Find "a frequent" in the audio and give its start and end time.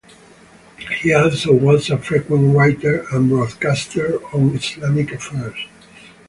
1.91-2.55